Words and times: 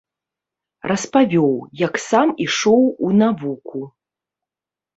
Распавёў, 0.91 1.53
як 1.85 2.01
сам 2.09 2.27
ішоў 2.47 2.81
у 3.09 3.13
навуку. 3.21 3.79